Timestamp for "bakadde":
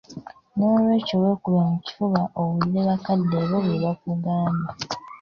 2.89-3.37